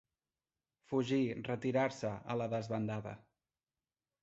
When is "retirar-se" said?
1.49-2.11